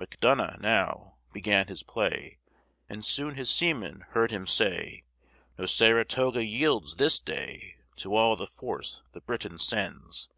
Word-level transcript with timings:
Macdonough, 0.00 0.58
now, 0.60 1.14
began 1.32 1.68
his 1.68 1.84
play, 1.84 2.40
And 2.88 3.04
soon 3.04 3.36
his 3.36 3.48
seamen 3.48 4.00
heard 4.10 4.32
him 4.32 4.44
say, 4.44 5.04
"No 5.58 5.66
Saratoga 5.66 6.44
yields, 6.44 6.96
this 6.96 7.20
day, 7.20 7.76
To 7.98 8.16
all 8.16 8.34
the 8.34 8.48
force 8.48 9.02
that 9.12 9.26
Britain 9.26 9.60
sends. 9.60 10.28